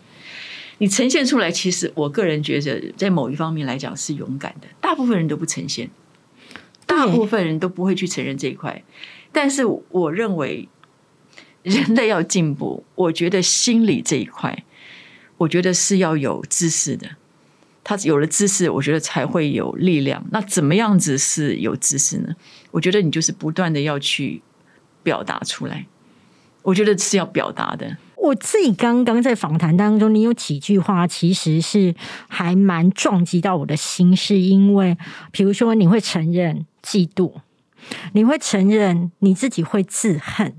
[0.84, 4.68] 你呈现出来，其实我个人觉得，在某一方面来讲是勇敢的。
[4.82, 5.90] 大部分人都不呈现，
[6.86, 8.84] 大部分人都不会去承认这一块。
[9.32, 10.68] 但是我认为，
[11.62, 14.66] 人类要进步，我觉得心理这一块。
[15.38, 17.12] 我觉得是要有知识的，
[17.82, 20.26] 他有了知识，我觉得才会有力量。
[20.32, 22.36] 那怎么样子是有知识呢？
[22.72, 24.42] 我觉得你就是不断的要去
[25.02, 25.88] 表达出来。
[26.64, 27.96] 我觉得是要表达的。
[28.16, 31.94] 我自己刚刚在访谈当中，你有几句话其实是
[32.28, 34.98] 还蛮撞击到我的心，是因为
[35.32, 37.34] 比如说你会承认嫉妒，
[38.14, 40.56] 你会承认你自己会自恨，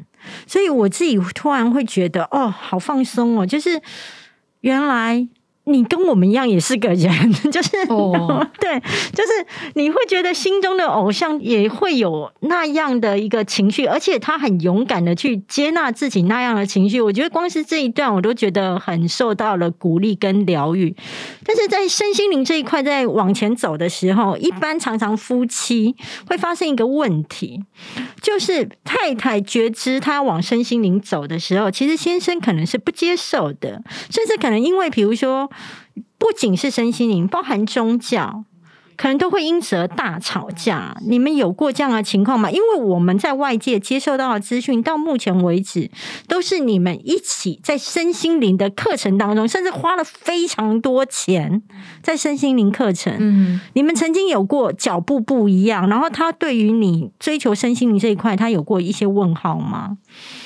[0.47, 3.83] 所以我自己突然会觉得哦，好放松哦，就是。
[4.61, 5.29] 原来。
[5.67, 7.71] 你跟我们一样也是个人， 就是
[8.61, 8.81] 对，
[9.13, 17.01] 就是你会觉得心中的偶像也会有那样的一个情绪，而且他很勇敢的去接纳自己那样的情绪。
[17.01, 20.95] 我觉得光是这一段，我都觉得很受到了鼓励跟疗愈。
[21.45, 25.97] 但是在身心灵这一块，在往前走的时候，一般常常夫妻
[26.29, 27.65] 会发生一个问题，
[28.21, 35.51] 就是太太觉知他往身心灵走的时候，其实先生可能是不接受的，甚至可能因为比如说。
[36.19, 38.45] 不仅是身心灵，包含宗教。
[38.97, 40.97] 可能都会因此而大吵架。
[41.05, 42.49] 你们有过这样的情况吗？
[42.49, 45.91] 因为我们在外界接受到的资讯，到目前为止
[46.29, 51.61] 都是你们一起在身心灵的课程当中，甚至花了非常多钱
[52.05, 53.13] 在身心灵课程。
[53.19, 59.99] 嗯，你们曾经有过脚步不一样，然后他对于你追求身心灵这一块，他有过一些问号吗？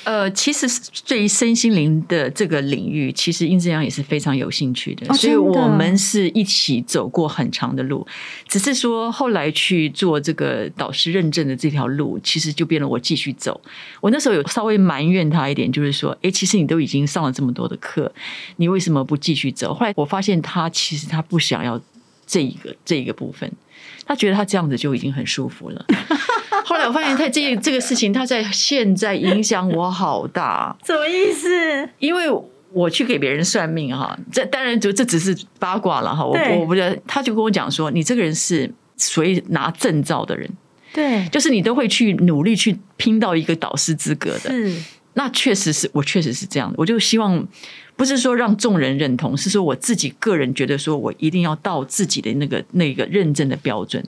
[0.05, 0.67] 呃，其实
[1.07, 8.07] 对于身心灵的这个领域，其实殷志阳也是非常有兴趣的，所以我们是一起走过很长的路。
[8.49, 12.89] 只是说，后来去做这个导师认证的这条路，其实就变了。
[12.89, 13.61] 我继续走，
[14.01, 18.11] 我那时候有稍微埋怨他一点，就是说，哎，其实你都已经上了这么多的课，
[18.57, 19.75] 你为什么不继续走？
[19.75, 21.79] 后来我发现他其实他不想要
[22.27, 23.53] 这一个这一个部分，
[24.07, 25.85] 他觉得他这样子就已经很舒服了。
[26.69, 30.77] 后来我发现他这这个事情，他在现在影响我好大。
[30.85, 31.89] 什么意思？
[31.99, 32.25] 因为。
[32.71, 36.23] 我去给别人算命哈，这当然就这只是八卦了哈。
[36.23, 40.47] 我我不觉得，他就跟我讲说，你这个人是属于拿证照的人，
[40.93, 44.51] 对，就是你都会去努力去拼到一个导师资格的。
[44.51, 44.77] 是，
[45.15, 46.75] 那确实是我确实是这样的。
[46.77, 47.49] 我就希望
[47.97, 54.05] 不是说让众人认同，是说我自己个人觉得说我一定要到自己的那个那个认证的标准。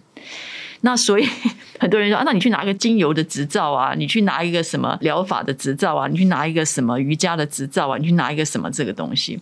[0.83, 1.29] 那所以
[1.79, 9.39] 很多人说啊，那你去拿个精油的执照啊，你去拿一个什么疗法的执照啊，你去拿一个什么瑜伽的执照啊，你去拿一个什么这个东西？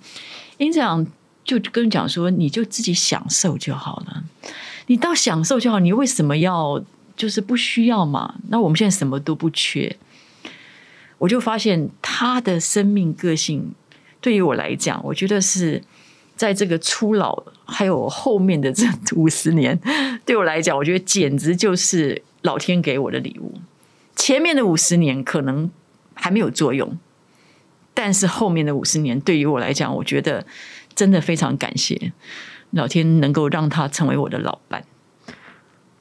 [0.57, 1.07] 因这样
[1.45, 4.25] 就跟你讲说，你就自己享受就好了，
[4.87, 6.83] 你到享受就好，你为什么要
[7.17, 8.35] 就是不需要嘛？
[8.49, 9.97] 那我们现在什么都不缺，
[11.19, 13.73] 我就发现他的生命个性
[14.21, 15.83] 对于我来讲，我觉得是。
[16.39, 18.87] 在这个初老还有后面的这
[19.17, 19.79] 五十年，
[20.25, 23.61] 对我来讲，我觉得简直就是老天给我的礼物。
[24.15, 25.71] 前面的五十年可能
[26.15, 26.97] 还没有作用，
[27.93, 30.47] 但是后面的五十年对于我来讲，我觉得
[30.95, 32.13] 真的非常感谢
[32.71, 34.85] 老天能够让他成为我的老伴。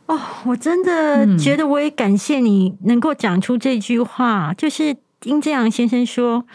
[0.05, 6.45] 哦，我真的觉得我也感谢你能够讲出这句话，就是殷正阳先生说：“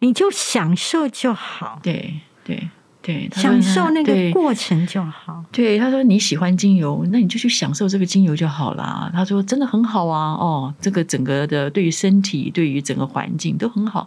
[0.00, 2.68] 你就享受就好。”对对对，
[3.32, 5.44] 享受那个过程就好。
[5.50, 9.10] 对，他说你喜欢精油，那你就去享受这个精油就好啦。
[9.12, 14.06] 他说真的很好啊，哦，这个整个的对于身体、对于整个环境都很好。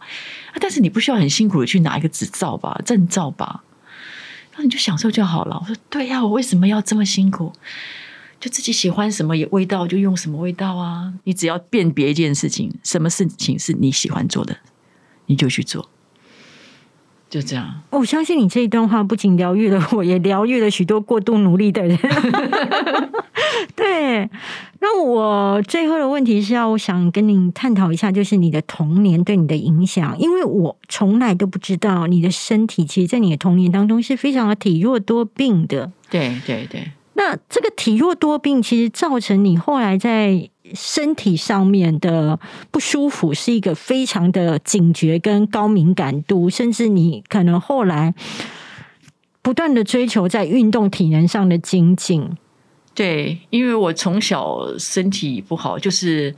[0.59, 3.63] 但是你不需要很辛苦的去拿一个执照吧、证照吧，
[4.57, 5.57] 那你就享受就好了。
[5.59, 7.51] 我说对呀，我为什么要这么辛苦？
[8.39, 11.13] 就自己喜欢什么味道就用什么味道啊！
[11.23, 14.57] 你只要辨别一件事情，什么事情是你喜欢做的，
[15.27, 15.89] 你就去做，
[17.33, 17.67] 就这样。
[17.89, 21.97] 我相信你这一段话不仅疗愈了我，也疗愈了许多过度努力的人。
[23.75, 24.29] 对，
[24.79, 35.91] 那我最后的问题是要我想跟你探讨一下，就是你的童年对你的影响，因为我从来都不知道你的身体，其实，在你的童年当中是非常的体弱多病的。
[36.11, 36.91] 对对对。
[37.15, 42.39] 那这个体弱多病，其实造成你后来在身体上面的
[42.71, 48.13] 不舒服，是一个非常的警觉跟高敏感度，甚至你可能后来
[49.41, 52.37] 不断的追求在运动体能上的精进。
[52.95, 56.35] 对，因为我从小身体不好，就是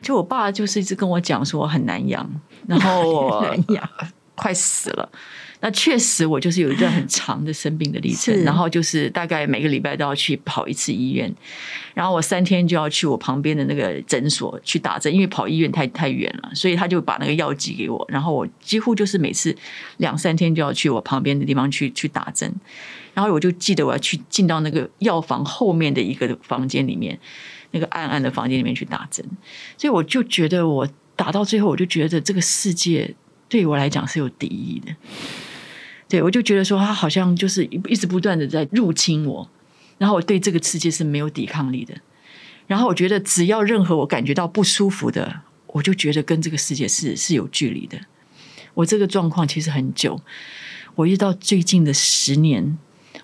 [0.00, 2.28] 就我爸就是一直跟我讲说很难养，
[2.66, 3.56] 然后我
[4.42, 5.08] 快死了。
[5.60, 11.32] 那确实，我就是有一段很长的生病的历程，然后就是大概每个礼拜都要去跑一次医院，
[11.94, 19.56] 然后我三天就要去我旁边的那个诊所去打针，因为跑医院太太远了，所以他就把那个药寄给我，然后我几乎就是每次
[19.98, 22.52] 两三天就要去我旁边的地方去去打针，
[23.14, 27.16] 然后我就记得我要去进到那个药房后面的一个房间里面，
[27.70, 29.24] 那个暗暗的房间里面去打针，
[29.78, 33.14] 所以我就觉得我打到最后，我就觉得这个世界
[33.52, 34.96] 对我来讲是有敌意的。
[36.08, 39.46] 对，我就觉得说他好像就是一直不断的在入侵我，
[39.98, 41.94] 然后我对这个世界是没有抵抗力的。
[42.66, 48.00] 然后我觉得只要任何我感觉到不舒服的，我就觉得跟这个世界是是有距离的。
[48.72, 50.18] 我这个状况其实很久，
[50.94, 52.78] 我一直到最近的十年，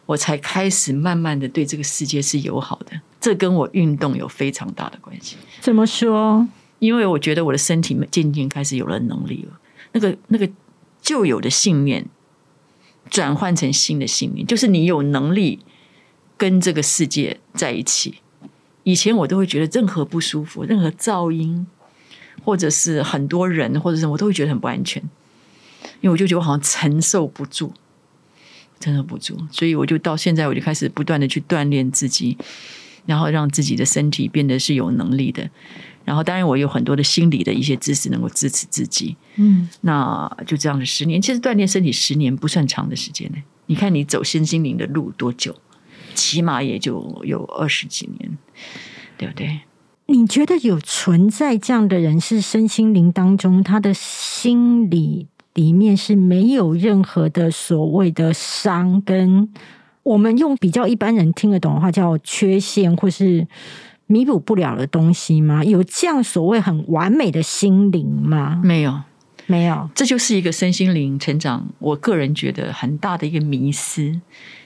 [0.05, 3.01] 我才开始慢慢的对这个世界是友好的。
[3.19, 5.37] 这跟我运动有非常大的关系。
[5.61, 6.47] 怎么说？
[6.81, 9.59] 因为我觉得我的身体渐渐开始有了能力了，
[9.93, 10.49] 那个那个
[11.01, 12.07] 旧有的信念。
[13.11, 15.61] 转换成新的信念，就是你有能力
[16.37, 18.17] 跟这个世界在一起。
[18.83, 21.67] 以前我都会觉得任何不舒服、任何噪音，
[22.45, 25.03] 或者是很多人，或者是我都会觉得很不安全，
[26.03, 27.73] 因为我就觉得我好像承受不住，
[28.79, 29.39] 承受不住。
[29.51, 32.37] 所以我就到现在，我就开始不断的去锻炼自己，
[33.07, 35.49] 然后让自己的身体变得是有能力的。
[36.05, 39.15] 然后，当然我有很多的心理的一些知识能够支持自己。
[39.37, 43.37] 嗯，那就这样的十年，其实锻炼身体十年不算长的时间呢。
[43.67, 45.55] 你看，你走身心灵的路多久？
[46.15, 48.39] 起码也就有二十几年，
[49.19, 49.61] 对不对？
[50.07, 59.47] 你觉得有存在这样的人，是身心灵当中他的心理里面是没有任何的所谓的伤，跟
[60.09, 63.47] 我们用比较一般人听得懂的话叫缺陷，或是？
[64.11, 65.63] 弥补不了的东西吗？
[65.63, 68.59] 有这样所谓很完美的心灵吗？
[68.65, 69.03] 没有，
[69.45, 69.91] 没有。
[69.95, 74.19] 这就是一个身心灵成长，我个人觉得很大的一个迷思。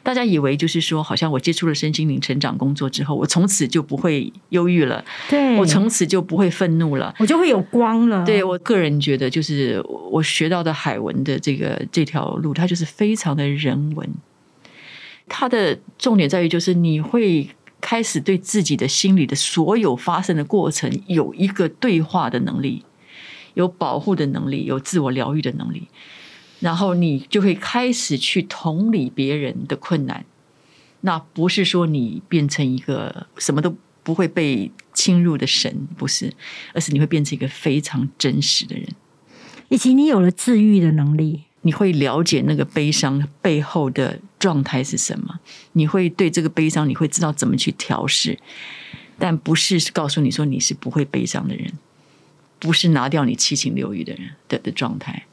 [0.05, 8.24] 大家以为就是说，好像我接触了身心灵成长工作之后，我从此就不会忧郁了，对我从此就不会愤怒了，我就会有光了。
[8.24, 14.09] 对我个人觉得，就是我学到的海文的这个这条路，它就是非常的人文。
[15.28, 17.48] 它的重点在于，就是你会。
[17.84, 22.84] 开始对自己的心里的所有发生的过程有一个对话的能力，
[23.54, 25.88] 有保护的能力，有自我疗愈的能力，
[26.60, 30.24] 然后你就会开始去同理别人的困难。
[31.00, 36.32] 那不是说你变成一个什么都不会被侵入的神，不是，
[36.72, 38.86] 而是你会变成一个非常真实的人，
[39.68, 41.42] 以及你有了治愈的能力。
[41.64, 45.38] 你会了解那个悲伤背后的状态是什么？
[45.74, 48.36] 你会对这个悲伤，你会知道怎么去调试，
[49.18, 51.72] 但不是告诉你说你是不会悲伤的人，
[52.59, 55.26] 不是拿掉你七情六欲的人的的状态，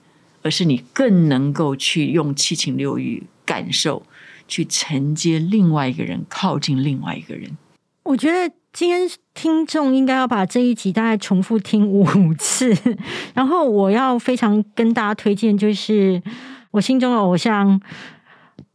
[0.43, 4.03] 而是你更能够去用七情六欲感受，
[4.47, 7.57] 去承接另外一个人，靠近另外一个人。
[8.03, 8.53] 我觉得。
[8.71, 12.05] 今天听众应该要把这一集大概重复听五
[12.35, 12.71] 次，
[13.33, 16.21] 然后我要非常跟大家推荐，就是
[16.69, 17.81] 我心中的偶像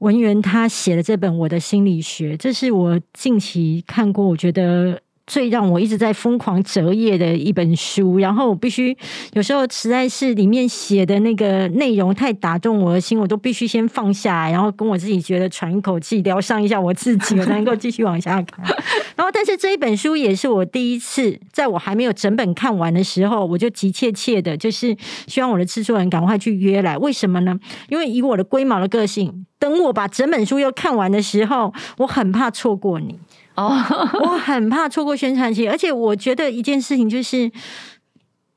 [0.04, 8.96] 文员他写的这本《我的心理学》，这是我近期看过我觉得最让我一直在疯狂折页的一本书，然后我必须
[9.32, 18.64] 有时候实在是里面写的那个内容太打动我的心，我都必须先放下来，然后跟我自己觉得喘一口气，疗伤一下我自己，我才能够继续往下看。
[19.16, 24.94] 然后，但是这一本书也是我第一次，在我还没有整本看完的时候，我就急切切的，就是
[25.26, 26.98] 希望我的制作人赶快去约来。
[26.98, 27.58] 为什么呢？
[27.88, 33.18] 因为以我的龟毛的个性，等我把整本书又看完的时候，我很怕错过你。
[33.54, 33.76] 哦，
[34.22, 37.50] 我很怕错过宣传期，而且我觉得一件事情就是，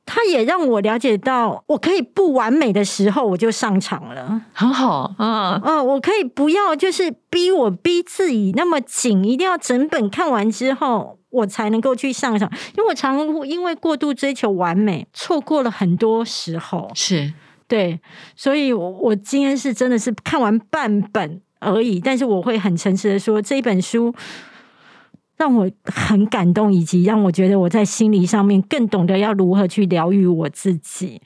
[0.06, 17.34] 他也让我了解到，我可以不完美的时候我就上场了，很好啊，嗯，我可以不要就是逼我逼自己那么紧，一定要整本看完之后我才能够去上场，因为我常因为过度追求完美，错过了很多时候，是。
[17.68, 18.00] 对，
[18.34, 24.16] 所以我我今天是真的是看完半本而已，但是我会很诚实的说这一本书。
[25.38, 31.22] 让我很感动，以及让我觉得我在心理上面更懂得要如何去疗愈我自己。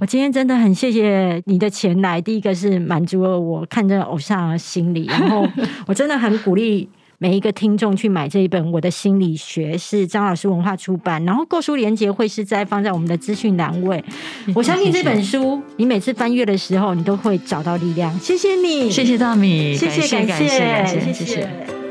[0.00, 5.46] 我今天真的很谢谢你的前来，第一个是满足了我看着偶像的心理，然后
[5.86, 6.88] 我真的很鼓励
[7.18, 14.02] 每一个听众去买这一本《我的心理学》，是张老师文化出版，然后购书链接会是在放在我们的资讯栏位。
[14.54, 18.18] 我相信这本书，你每次翻阅的时候，你都会找到力量。
[18.18, 21.81] 谢谢你，谢谢大米，谢谢，感谢，感谢，谢谢。